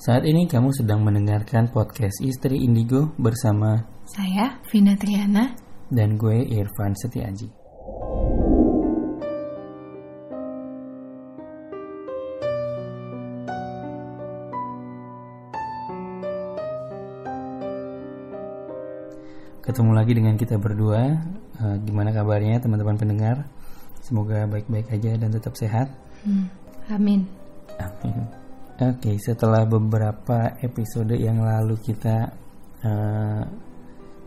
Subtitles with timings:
[0.00, 5.52] Saat ini kamu sedang mendengarkan podcast Istri Indigo bersama Saya Vina Triana.
[5.92, 7.52] dan gue Irfan Setiaji.
[19.60, 21.20] Ketemu lagi dengan kita berdua.
[21.60, 23.44] Eh, gimana kabarnya teman-teman pendengar?
[24.00, 25.92] Semoga baik-baik aja dan tetap sehat.
[26.24, 26.48] Hmm,
[26.88, 27.28] amin.
[27.76, 28.39] Amin.
[28.80, 32.32] Oke, setelah beberapa episode yang lalu kita
[32.80, 33.44] eh,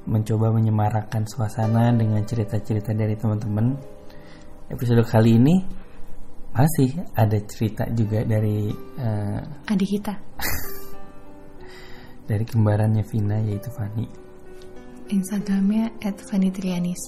[0.05, 3.73] mencoba menyemarakkan suasana dengan cerita-cerita dari teman-teman,
[4.69, 5.57] episode kali ini
[6.53, 8.69] masih ada cerita juga dari
[9.01, 10.13] eh, Adik kita.
[12.29, 14.05] dari kembarannya Vina yaitu Fani.
[15.09, 15.97] Instagramnya
[16.29, 17.01] @vanitrianis.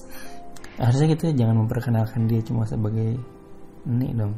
[0.82, 3.14] Harusnya kita jangan memperkenalkan dia cuma sebagai
[3.86, 4.34] ini dong.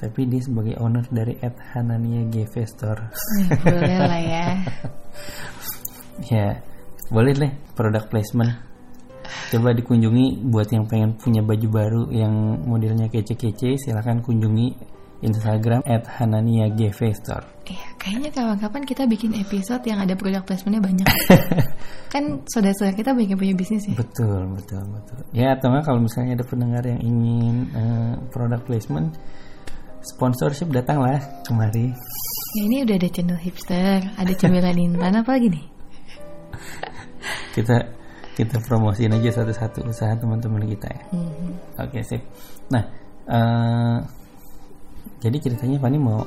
[0.00, 3.12] Tapi dia sebagai owner dari @hanania GV Store.
[3.44, 4.46] Ya, boleh lah ya.
[6.28, 6.60] Ya,
[7.08, 8.52] boleh deh product placement.
[9.48, 14.76] Coba dikunjungi buat yang pengen punya baju baru yang modelnya kece-kece, silahkan kunjungi
[15.20, 17.44] Instagram @hananiagv store.
[17.68, 21.08] Iya, kayaknya kapan-kapan kita bikin episode yang ada product placementnya banyak.
[22.12, 23.94] kan saudara-saudara kita banyak yang punya bisnis ya.
[23.94, 25.18] Betul, betul, betul.
[25.36, 29.12] Ya, atau kalau misalnya ada pendengar yang ingin eh, product placement,
[30.04, 31.92] sponsorship datanglah kemari.
[32.56, 35.64] Ya ini udah ada channel hipster, ada cemilan intan apa lagi nih?
[37.54, 37.76] Kita
[38.30, 41.02] kita promosiin aja satu-satu usaha teman-teman kita ya.
[41.12, 41.50] Mhm.
[41.76, 42.22] Oke sip.
[42.72, 42.80] Nah,
[43.28, 43.98] eh,
[45.20, 46.24] jadi ceritanya Fani mau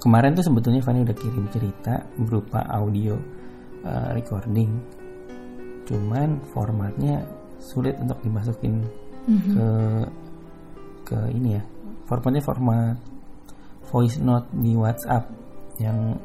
[0.00, 3.18] kemarin tuh sebetulnya Fani udah kirim cerita berupa audio
[3.84, 4.72] eh, recording,
[5.84, 7.20] cuman formatnya
[7.60, 8.80] sulit untuk dimasukin
[9.28, 9.52] Mhm.
[9.52, 9.68] ke
[11.04, 11.62] ke ini ya.
[12.04, 12.96] Formatnya format
[13.88, 15.24] voice note di WhatsApp
[15.80, 16.16] yang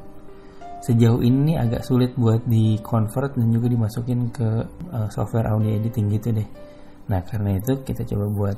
[0.79, 4.49] sejauh ini agak sulit buat di convert dan juga dimasukin ke
[4.91, 6.47] eh, software audio editing gitu deh.
[7.11, 8.57] Nah karena itu kita coba buat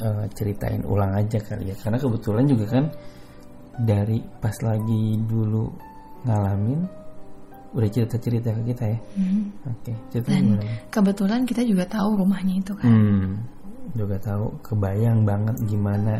[0.00, 2.84] eh, ceritain ulang aja kali ya karena kebetulan juga kan
[3.74, 5.66] dari pas lagi dulu
[6.24, 6.80] ngalamin
[7.74, 8.98] udah cerita-cerita ke kita ya.
[9.18, 9.42] Mhm.
[9.66, 10.72] Oke, cerita Dan gimana?
[10.94, 12.86] kebetulan kita juga tahu rumahnya itu kan.
[12.86, 13.30] Hmm,
[13.94, 16.18] juga tahu kebayang banget gimana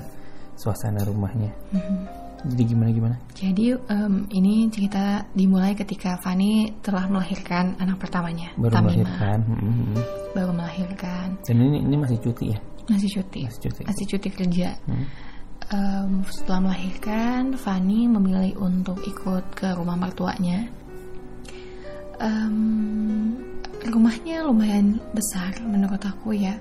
[0.54, 1.50] suasana rumahnya.
[1.70, 1.96] Mhm.
[2.44, 3.16] Jadi gimana gimana?
[3.32, 8.92] Jadi em, ini cerita dimulai ketika Fani telah melahirkan anak pertamanya, Baru Tamima.
[8.92, 9.38] melahirkan.
[9.48, 10.04] hmm, hmm, hmm.
[10.36, 12.58] Baru melahirkan, Dan ini ini masih cuti ya?
[12.84, 13.82] masih cuti, Masih cuti.
[13.88, 14.68] masih cuti kerja.
[14.84, 15.06] Hmm.
[15.72, 20.68] Em, setelah melahirkan, Fani memilih untuk ikut ke rumah mertuanya.
[22.20, 23.34] Em,
[23.84, 26.60] rumahnya lumayan besar menurut aku ya.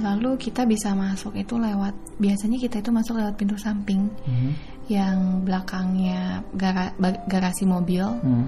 [0.00, 4.52] Lalu kita bisa masuk itu lewat biasanya kita itu masuk lewat pintu samping Hmm.
[4.86, 6.94] yang belakangnya gara-
[7.26, 8.04] garasi mobil.
[8.20, 8.46] Hmm.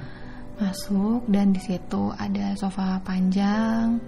[0.52, 3.98] masuk dan di situ ada sofa panjang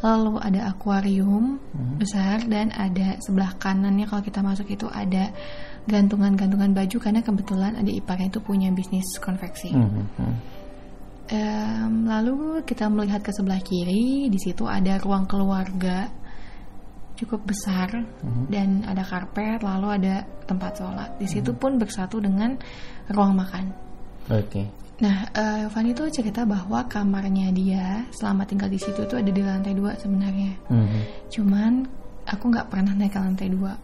[0.00, 2.00] lalu ada akuarium Hmm.
[2.00, 5.28] besar dan ada sebelah kanannya kalau kita masuk itu ada
[5.84, 10.08] gantungan-gantungan baju karena kebetulan ada iparnya itu punya bisnis konveksi Hmm.
[10.16, 10.34] Hmm.
[11.28, 16.10] Em, lalu kita melihat ke sebelah kiri di situ ada ruang keluarga
[17.20, 17.92] cukup besar
[18.24, 18.44] Mhm.
[18.48, 22.56] dan ada karpet lalu ada tempat sholat di situ pun bersatu dengan
[23.12, 23.68] ruang makan
[24.30, 24.62] Oke.
[25.00, 29.42] Nah, eh, Fanny tuh cerita bahwa kamarnya dia selama tinggal di situ itu ada di
[29.42, 30.52] lantai dua sebenarnya.
[30.68, 30.86] Hmm.
[31.26, 31.88] Cuman
[32.28, 33.74] aku nggak pernah naik ke lantai dua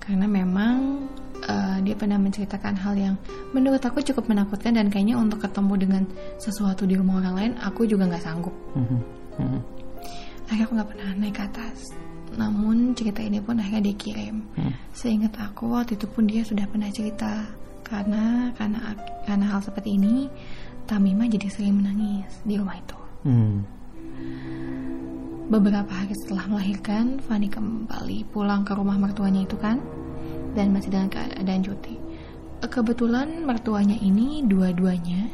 [0.00, 1.02] karena memang
[1.44, 3.14] eh, dia pernah menceritakan hal yang
[3.52, 6.02] menurut aku cukup menakutkan dan kayaknya untuk ketemu dengan
[6.40, 8.54] sesuatu di rumah orang lain aku juga nggak sanggup.
[8.72, 9.02] Hmm.
[9.36, 9.60] Hmm.
[10.46, 11.78] Akhirnya aku nggak pernah naik ke atas.
[12.36, 14.44] Namun cerita ini pun akhirnya dikirim.
[14.56, 14.72] Hmm.
[14.92, 17.48] Seingat aku waktu itu pun dia sudah pernah cerita
[17.86, 20.26] karena karena karena hal seperti ini
[20.86, 22.98] Tamima jadi sering menangis di rumah itu.
[23.26, 23.66] Hmm.
[25.46, 29.82] Beberapa hari setelah melahirkan, Fani kembali pulang ke rumah mertuanya itu kan
[30.54, 31.98] dan masih dalam keadaan cuti.
[32.66, 35.26] Kebetulan mertuanya ini dua-duanya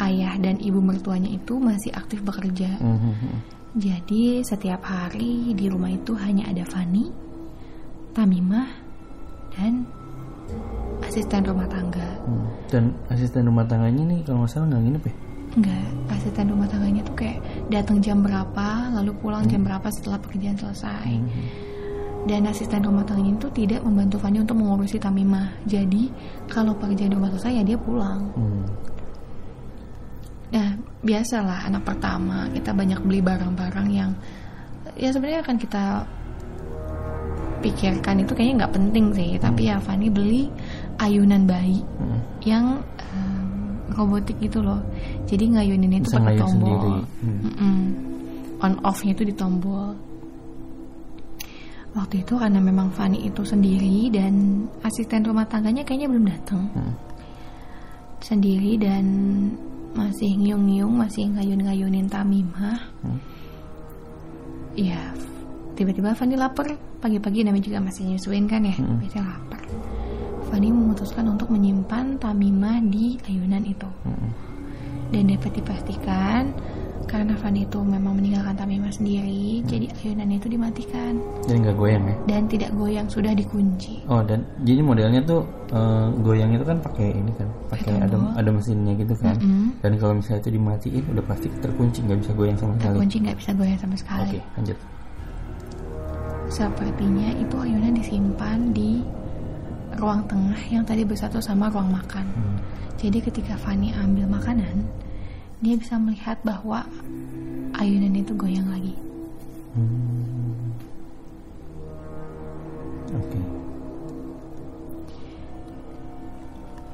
[0.00, 2.76] ayah dan ibu mertuanya itu masih aktif bekerja.
[2.80, 2.98] Hmm.
[3.00, 3.40] Hmm.
[3.76, 7.12] Jadi setiap hari di rumah itu hanya ada Fani,
[8.16, 8.68] Tamimah,
[9.52, 9.84] dan
[11.04, 12.08] asisten rumah tangga.
[12.24, 12.46] Hmm.
[12.72, 12.82] Dan
[13.12, 15.14] asisten rumah tangganya nih kalau nggak salah nggak nginep ya?
[15.56, 17.38] Enggak, asisten rumah tangganya tuh kayak
[17.72, 21.08] datang jam berapa, lalu pulang jam berapa setelah pekerjaan selesai.
[21.16, 21.48] Hmm.
[22.26, 25.62] Dan asisten rumah tangganya itu tidak membantu Fani untuk mengurusi Tamimah.
[25.64, 26.10] Jadi
[26.50, 28.34] kalau pekerjaan rumah selesai ya dia pulang.
[28.34, 28.64] Hmm.
[30.46, 34.10] Nah, biasalah anak pertama kita banyak beli barang-barang yang
[34.94, 35.84] ya sebenarnya akan kita
[37.64, 39.30] pikirkan itu kayaknya nggak penting sih.
[39.42, 40.46] Tapi ya Fani beli
[41.02, 42.20] ayunan bayi Hmm.
[42.46, 42.64] yang
[43.00, 43.46] em,
[43.96, 44.78] robotik gitu loh.
[45.26, 47.02] Jadi ngayunin itu Bisa pakai tombol.
[47.20, 47.38] Hmm.
[47.42, 47.80] Mm-mm.
[48.62, 49.92] On off-nya itu di tombol.
[51.96, 56.68] Waktu itu karena memang Fanny itu sendiri dan asisten rumah tangganya kayaknya belum datang.
[56.76, 56.92] Hmm.
[58.20, 59.04] Sendiri dan
[59.96, 62.78] masih ngiung-ngiung, masih ngayun-ngayunin Tamimah.
[63.00, 63.18] Hmm.
[64.76, 65.00] Iya,
[65.74, 66.76] tiba-tiba Fanny lapar.
[67.00, 69.00] Pagi-pagi namanya juga masih nyusuin kan ya, Hmm.
[69.00, 69.62] biasanya lapar.
[70.52, 73.88] Fanny memutuskan untuk menyimpan Tamimah di ayunan itu.
[74.04, 74.30] Hmm.
[75.10, 76.52] Dan dapat dipastikan
[77.06, 79.70] karena Fanny itu memang meninggalkan Tamimah sendiri, Hmm.
[79.70, 81.12] jadi ayunan itu dimatikan
[81.46, 82.14] Jadi nggak goyang ya?
[82.26, 84.02] dan tidak goyang sudah dikunci.
[84.06, 88.50] Oh dan jadi modelnya tuh eh, goyang itu kan pakai ini kan, pakai ada ada
[88.50, 89.38] mesinnya gitu kan.
[89.38, 89.78] Mm-mm.
[89.80, 92.94] Dan kalau misalnya itu dimatiin udah pasti terkunci nggak bisa goyang sama sekali.
[92.98, 94.22] Terkunci nggak bisa goyang sama sekali.
[94.26, 94.78] Oke lanjut.
[96.46, 99.02] Sepertinya itu ayunan disimpan di
[99.98, 102.26] ruang tengah yang tadi bersatu sama ruang makan.
[102.26, 102.56] Hmm.
[102.96, 104.86] Jadi ketika Fanny ambil makanan,
[105.60, 106.84] dia bisa melihat bahwa
[107.76, 108.94] ayunan itu goyang lagi.
[109.76, 110.72] Hmm.
[113.16, 113.40] Oke.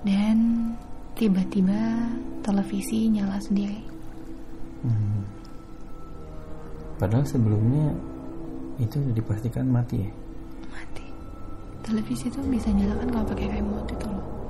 [0.02, 0.36] Dan
[1.14, 2.10] tiba-tiba
[2.42, 3.82] televisi nyala sendiri.
[4.82, 5.22] Hmm.
[6.98, 7.94] Padahal sebelumnya
[8.78, 10.10] itu udah dipastikan mati ya.
[10.70, 11.06] Mati.
[11.86, 14.41] Televisi itu bisa nyalakan kalau pakai remote itu loh.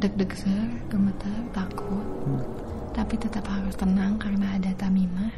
[0.00, 2.40] Deg-degan, gemetar, takut, Hmm.
[2.96, 5.28] tapi tetap harus tenang karena ada Tamimah.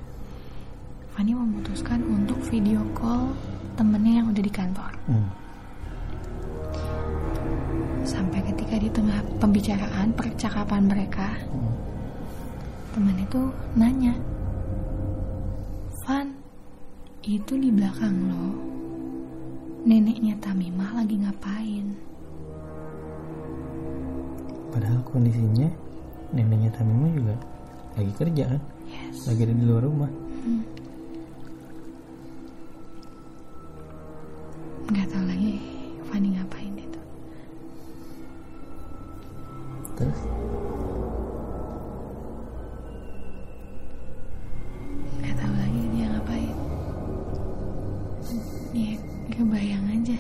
[1.13, 3.35] Fanny memutuskan untuk video call
[3.75, 4.93] temennya yang udah di kantor.
[5.11, 5.29] Hmm.
[8.07, 11.75] Sampai ketika di tengah pembicaraan, percakapan mereka, Hmm.
[12.95, 13.43] teman itu
[13.75, 14.15] nanya,
[16.07, 16.35] Van,
[17.27, 18.47] itu di belakang lo,
[19.87, 22.12] neneknya Tamimah lagi ngapain?
[24.73, 25.69] Padahal kondisinya
[26.33, 27.37] neneknya Tamimah juga
[27.93, 29.29] lagi kerja kan, Yes.
[29.29, 30.09] lagi ada di luar rumah.
[34.89, 35.53] Nggak tahu lagi
[36.09, 37.01] Fanny ngapain itu.
[39.97, 40.21] Terus?
[45.21, 46.57] Nggak tahu lagi dia ngapain.
[48.73, 48.93] Dia
[49.31, 50.19] kebayang aja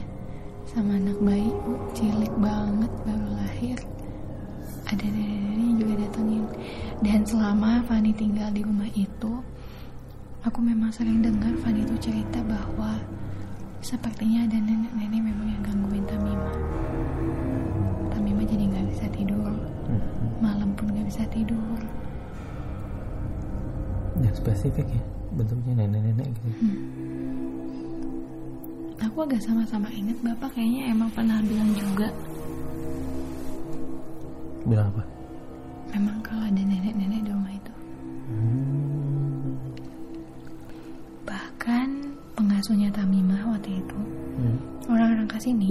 [0.68, 1.50] sama anak bayi
[1.92, 3.78] cilik banget baru lahir.
[4.92, 6.44] Ada nenek-nenek juga datengin.
[7.00, 9.32] Dan selama Fanny tinggal di rumah itu,
[10.44, 13.00] aku memang sering dengar Fanny itu cerita bahwa
[13.80, 16.56] sepertinya ada nenek-nenek memang yang gangguin Tamimah.
[18.12, 19.52] Tamimah jadi nggak bisa tidur,
[19.88, 19.98] Hmm.
[20.44, 21.80] malam pun nggak bisa tidur.
[24.20, 25.02] Yang spesifik ya,
[25.32, 26.48] bentuknya nenek-nenek gitu.
[29.02, 32.06] Aku agak sama-sama ingat bapak kayaknya emang pernah bilang juga
[34.62, 35.02] Bilang apa?
[35.92, 37.72] memang kalau ada nenek-nenek di rumah itu.
[38.32, 39.60] Hmm.
[41.22, 41.88] Bahkan
[42.32, 43.98] pengasuhnya Tamimah waktu itu
[44.32, 44.56] Hmm.
[44.88, 45.68] orang-orang ke sini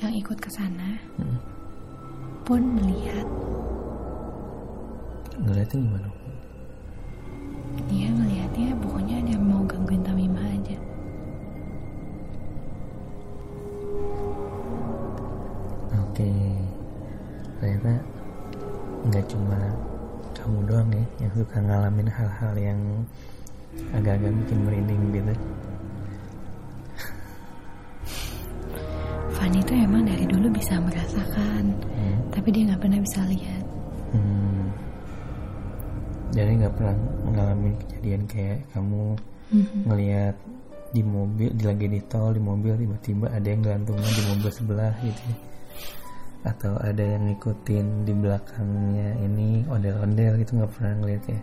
[0.00, 1.36] yang ikut ke sana Hmm.
[2.42, 3.26] pun melihat
[5.36, 6.08] Ngeliatnya gimana?
[21.34, 22.80] Suka ngalamin hal-hal yang
[23.90, 25.34] agak-agak bikin merinding gitu.
[29.34, 32.18] Fanny itu emang dari dulu bisa merasakan, Hmm.
[32.30, 33.64] tapi dia nggak pernah bisa lihat.
[34.14, 34.64] Hmm.
[36.30, 36.94] Jadi nggak pernah
[37.34, 39.18] ngalamin kejadian kayak kamu
[39.50, 39.78] Mhm.
[39.90, 40.34] ngelihat
[40.94, 44.94] di mobil, di lagi di tol di mobil tiba-tiba ada yang gelantungan di mobil sebelah
[45.02, 45.36] gitu, ya.
[46.44, 51.40] atau ada yang ngikutin di belakangnya ini ondel-ondel gitu nggak pernah ngeliat ya.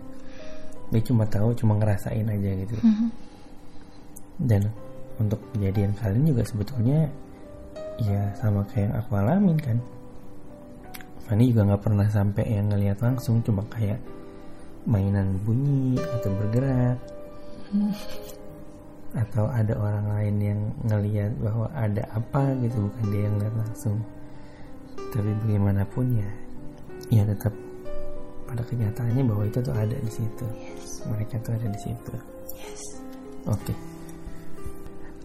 [0.92, 2.76] Dia cuma tahu, cuma ngerasain aja gitu.
[2.80, 3.08] Mhm.
[4.42, 4.62] Dan
[5.20, 7.12] untuk kejadian kalian juga sebetulnya
[8.02, 9.78] ya sama kayak yang aku alamin kan.
[11.28, 14.02] Fanny juga nggak pernah sampai yang ngelihat langsung, cuma kayak
[14.90, 16.98] mainan bunyi atau bergerak
[19.12, 23.98] atau ada orang lain yang ngelihat bahwa ada apa gitu bukan dia yang lihat langsung
[25.12, 26.30] tapi bagaimanapun ya
[27.12, 27.52] ya tetap
[28.52, 30.46] pada kenyataannya bahwa itu tuh ada di situ.
[30.60, 31.08] Yes.
[31.08, 32.14] mereka tuh ada di situ.
[32.60, 32.84] Yes.
[33.48, 33.64] oke.
[33.64, 33.78] Okay.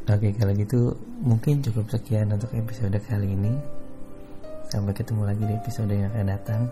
[0.07, 0.95] oke okay, kalau gitu
[1.27, 3.51] mungkin cukup sekian untuk episode kali ini.
[4.71, 6.63] Sampai ketemu lagi di episode yang akan datang.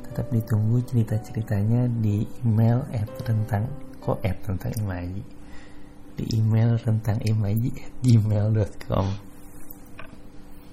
[0.00, 3.68] Tetap ditunggu cerita ceritanya di email app tentang
[4.00, 5.22] kok app tentang imaji
[6.12, 9.06] di email tentang imaji at gmail.com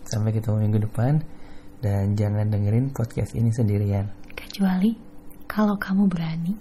[0.10, 1.24] sampai ketemu minggu depan.
[1.80, 4.12] Dan jangan dengerin podcast ini sendirian.
[4.36, 5.09] Kecuali
[5.50, 6.54] kalau kamu berani.